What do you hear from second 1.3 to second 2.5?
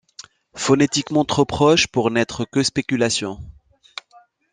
proches pour n'être